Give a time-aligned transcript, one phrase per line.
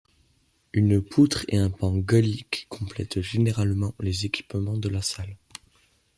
[0.73, 5.37] Une poutre et un pan Güllich complètent généralement les équipements de la salle.